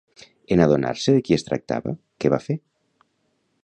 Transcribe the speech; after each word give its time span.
En 0.55 0.63
adonar-se 0.65 1.13
de 1.17 1.21
qui 1.27 1.37
es 1.39 1.47
tractava, 1.51 1.95
què 2.25 2.35
va 2.37 2.43
fer? 2.51 2.61